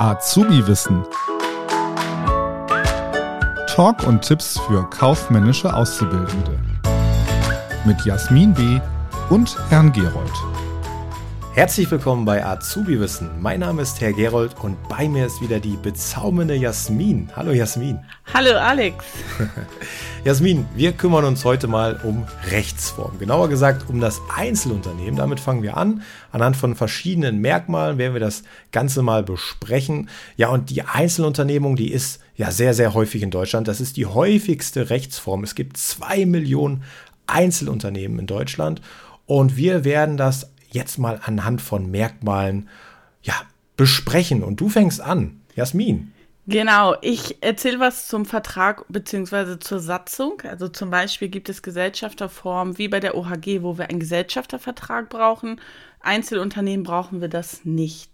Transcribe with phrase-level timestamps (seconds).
[0.00, 1.04] Azubi-Wissen.
[3.66, 6.58] Talk und Tipps für kaufmännische Auszubildende.
[7.84, 8.80] Mit Jasmin B.
[9.28, 10.32] und Herrn Gerold.
[11.52, 13.28] Herzlich willkommen bei Azubi Wissen.
[13.40, 17.28] Mein Name ist Herr Gerold und bei mir ist wieder die bezaubernde Jasmin.
[17.34, 17.98] Hallo Jasmin.
[18.32, 19.04] Hallo Alex.
[20.24, 23.18] Jasmin, wir kümmern uns heute mal um Rechtsform.
[23.18, 25.16] Genauer gesagt um das Einzelunternehmen.
[25.16, 26.02] Damit fangen wir an.
[26.30, 30.08] Anhand von verschiedenen Merkmalen werden wir das Ganze mal besprechen.
[30.36, 33.66] Ja, und die Einzelunternehmung, die ist ja sehr, sehr häufig in Deutschland.
[33.66, 35.42] Das ist die häufigste Rechtsform.
[35.42, 36.84] Es gibt zwei Millionen
[37.26, 38.80] Einzelunternehmen in Deutschland.
[39.26, 42.68] Und wir werden das jetzt mal anhand von Merkmalen
[43.22, 43.34] ja,
[43.76, 44.42] besprechen.
[44.42, 46.12] Und du fängst an, Jasmin.
[46.46, 49.58] Genau, ich erzähle was zum Vertrag bzw.
[49.60, 50.40] zur Satzung.
[50.42, 55.60] Also zum Beispiel gibt es Gesellschafterformen wie bei der OHG, wo wir einen Gesellschaftervertrag brauchen.
[56.00, 58.10] Einzelunternehmen brauchen wir das nicht.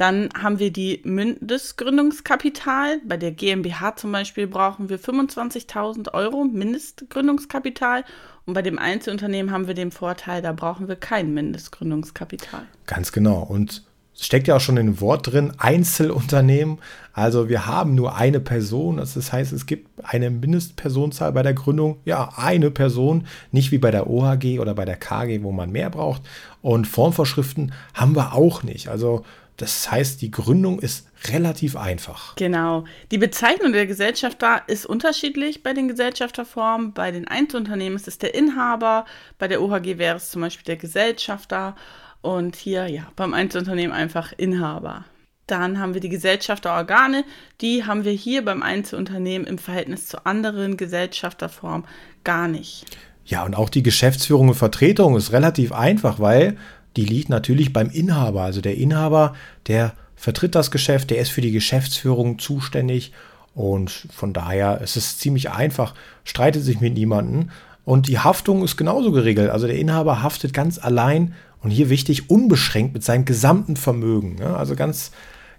[0.00, 3.02] Dann haben wir die Mindestgründungskapital.
[3.04, 8.04] Bei der GmbH zum Beispiel brauchen wir 25.000 Euro Mindestgründungskapital.
[8.46, 12.62] Und bei dem Einzelunternehmen haben wir den Vorteil, da brauchen wir kein Mindestgründungskapital.
[12.86, 13.42] Ganz genau.
[13.42, 13.84] Und
[14.18, 16.78] steckt ja auch schon dem Wort drin, Einzelunternehmen.
[17.12, 18.98] Also wir haben nur eine Person.
[18.98, 21.98] Das heißt, es gibt eine Mindestpersonenzahl bei der Gründung.
[22.04, 25.90] Ja, eine Person, nicht wie bei der OHG oder bei der KG, wo man mehr
[25.90, 26.22] braucht.
[26.62, 28.88] Und Formvorschriften haben wir auch nicht.
[28.88, 29.24] Also
[29.60, 32.34] das heißt, die Gründung ist relativ einfach.
[32.36, 32.84] Genau.
[33.10, 36.94] Die Bezeichnung der Gesellschafter ist unterschiedlich bei den Gesellschafterformen.
[36.94, 39.04] Bei den Einzelunternehmen ist es der Inhaber,
[39.38, 41.76] bei der OHG wäre es zum Beispiel der Gesellschafter
[42.22, 45.04] und hier ja beim Einzelunternehmen einfach Inhaber.
[45.46, 47.24] Dann haben wir die Gesellschafterorgane,
[47.60, 51.86] die haben wir hier beim Einzelunternehmen im Verhältnis zu anderen Gesellschafterformen
[52.22, 52.84] gar nicht.
[53.24, 56.56] Ja, und auch die Geschäftsführung und Vertretung ist relativ einfach, weil
[56.96, 58.42] die liegt natürlich beim Inhaber.
[58.42, 59.34] Also der Inhaber,
[59.66, 63.12] der vertritt das Geschäft, der ist für die Geschäftsführung zuständig
[63.54, 65.94] und von daher ist es ziemlich einfach,
[66.24, 67.50] streitet sich mit niemandem
[67.84, 69.50] und die Haftung ist genauso geregelt.
[69.50, 74.42] Also der Inhaber haftet ganz allein und hier wichtig, unbeschränkt mit seinem gesamten Vermögen.
[74.42, 75.10] Also ganz,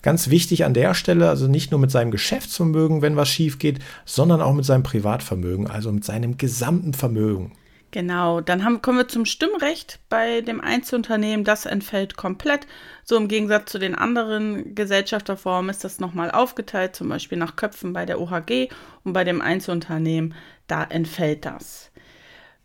[0.02, 3.80] ganz wichtig an der Stelle, also nicht nur mit seinem Geschäftsvermögen, wenn was schief geht,
[4.06, 7.54] sondern auch mit seinem Privatvermögen, also mit seinem gesamten Vermögen.
[7.92, 11.44] Genau, dann haben, kommen wir zum Stimmrecht bei dem Einzelunternehmen.
[11.44, 12.66] Das entfällt komplett.
[13.04, 17.92] So im Gegensatz zu den anderen Gesellschafterformen ist das nochmal aufgeteilt, zum Beispiel nach Köpfen
[17.92, 18.70] bei der OHG
[19.04, 20.36] und bei dem Einzelunternehmen,
[20.68, 21.92] da entfällt das.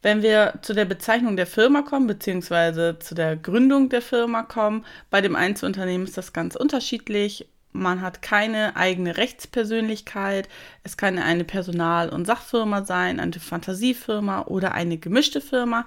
[0.07, 4.85] Wenn wir zu der Bezeichnung der Firma kommen, beziehungsweise zu der Gründung der Firma kommen,
[5.11, 10.49] bei dem Einzelunternehmen ist das ganz unterschiedlich man hat keine eigene Rechtspersönlichkeit.
[10.85, 15.85] Es kann eine Personal- und Sachfirma sein, eine Fantasiefirma oder eine gemischte Firma.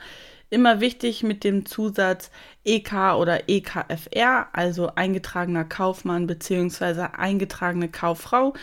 [0.50, 2.30] Immer wichtig mit dem Zusatz
[2.66, 7.08] EK oder EKFR, also eingetragener Kaufmann bzw.
[7.18, 8.54] eingetragene Kauffrau.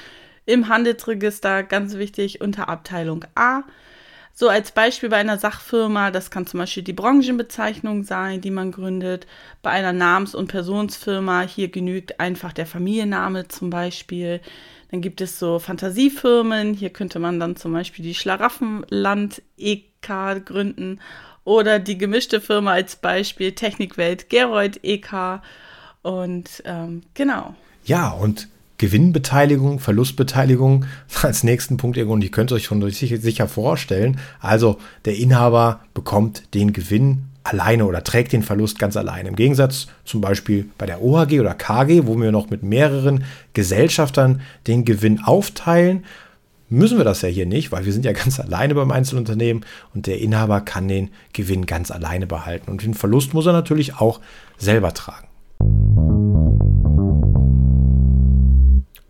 [0.45, 3.63] Im Handelsregister ganz wichtig unter Abteilung A.
[4.39, 8.71] So als Beispiel bei einer Sachfirma, das kann zum Beispiel die Branchenbezeichnung sein, die man
[8.71, 9.27] gründet.
[9.63, 14.43] Bei einer Namens- und Personsfirma, hier genügt einfach der Familienname zum Beispiel.
[14.91, 21.01] Dann gibt es so Fantasiefirmen, hier könnte man dann zum Beispiel die Schlaraffenland EK gründen
[21.45, 25.41] oder die gemischte Firma als Beispiel Technikwelt Gerold EK.
[26.03, 27.55] Und ähm, genau.
[27.85, 30.85] Ja, und Gewinnbeteiligung, Verlustbeteiligung
[31.23, 34.19] als nächsten Punkt irgendwo, und ihr könnt euch schon sicher vorstellen.
[34.41, 39.29] Also der Inhaber bekommt den Gewinn alleine oder trägt den Verlust ganz alleine.
[39.29, 44.41] Im Gegensatz zum Beispiel bei der OHG oder KG, wo wir noch mit mehreren Gesellschaftern
[44.67, 46.05] den Gewinn aufteilen,
[46.69, 49.65] müssen wir das ja hier nicht, weil wir sind ja ganz alleine beim Einzelunternehmen
[49.95, 52.71] und der Inhaber kann den Gewinn ganz alleine behalten.
[52.71, 54.21] Und den Verlust muss er natürlich auch
[54.59, 55.26] selber tragen.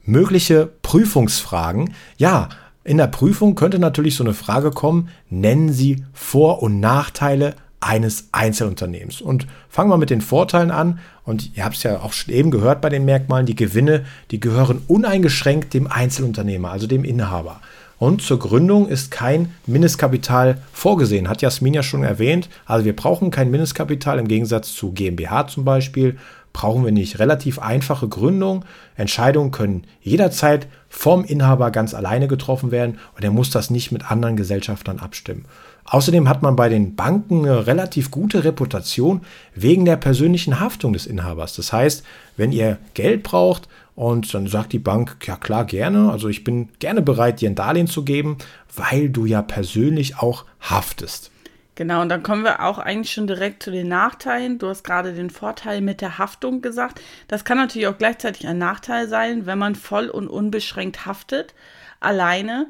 [0.07, 1.95] Mögliche Prüfungsfragen.
[2.17, 2.49] Ja,
[2.85, 8.29] in der Prüfung könnte natürlich so eine Frage kommen, nennen Sie Vor- und Nachteile eines
[8.33, 9.21] Einzelunternehmens.
[9.21, 11.01] Und fangen wir mit den Vorteilen an.
[11.25, 14.83] Und ihr habt es ja auch eben gehört bei den Merkmalen, die Gewinne, die gehören
[14.87, 17.61] uneingeschränkt dem Einzelunternehmer, also dem Inhaber.
[17.99, 22.49] Und zur Gründung ist kein Mindestkapital vorgesehen, hat Jasmin ja schon erwähnt.
[22.67, 26.17] Also wir brauchen kein Mindestkapital im Gegensatz zu GmbH zum Beispiel
[26.57, 27.19] brauchen wir nicht.
[27.19, 28.65] Relativ einfache Gründung.
[28.97, 34.11] Entscheidungen können jederzeit vom Inhaber ganz alleine getroffen werden und er muss das nicht mit
[34.11, 35.45] anderen Gesellschaftern abstimmen.
[35.85, 39.21] Außerdem hat man bei den Banken eine relativ gute Reputation
[39.55, 41.55] wegen der persönlichen Haftung des Inhabers.
[41.57, 42.03] Das heißt,
[42.39, 46.69] wenn ihr Geld braucht und dann sagt die Bank, ja klar, gerne, also ich bin
[46.79, 48.37] gerne bereit, dir ein Darlehen zu geben,
[48.77, 51.33] weil du ja persönlich auch haftest.
[51.77, 54.59] Genau, und dann kommen wir auch eigentlich schon direkt zu den Nachteilen.
[54.59, 57.03] Du hast gerade den Vorteil mit der Haftung gesagt.
[57.29, 61.55] Das kann natürlich auch gleichzeitig ein Nachteil sein, wenn man voll und unbeschränkt haftet,
[62.01, 62.69] alleine.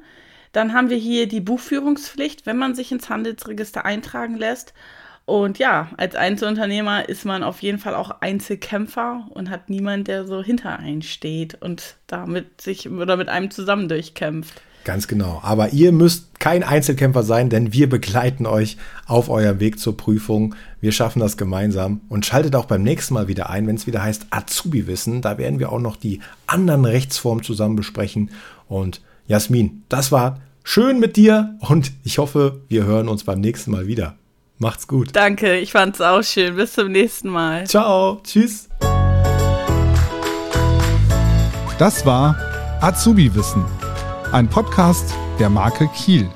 [0.50, 4.75] Dann haben wir hier die Buchführungspflicht, wenn man sich ins Handelsregister eintragen lässt.
[5.26, 10.25] Und ja, als Einzelunternehmer ist man auf jeden Fall auch Einzelkämpfer und hat niemand, der
[10.25, 14.62] so hinter einen steht und damit sich oder mit einem zusammen durchkämpft.
[14.84, 15.40] Ganz genau.
[15.43, 18.76] Aber ihr müsst kein Einzelkämpfer sein, denn wir begleiten euch
[19.06, 20.55] auf eurem Weg zur Prüfung.
[20.81, 24.05] Wir schaffen das gemeinsam und schaltet auch beim nächsten Mal wieder ein, wenn es wieder
[24.05, 25.23] heißt Azubi-Wissen.
[25.23, 28.31] Da werden wir auch noch die anderen Rechtsformen zusammen besprechen.
[28.69, 33.73] Und Jasmin, das war schön mit dir und ich hoffe, wir hören uns beim nächsten
[33.73, 34.14] Mal wieder.
[34.58, 35.11] Macht's gut.
[35.12, 36.56] Danke, ich fand's auch schön.
[36.56, 37.67] Bis zum nächsten Mal.
[37.67, 38.20] Ciao.
[38.25, 38.69] Tschüss.
[41.79, 42.37] Das war
[42.81, 43.64] Azubi-Wissen
[44.32, 46.29] ein Podcast der Marke Kiel.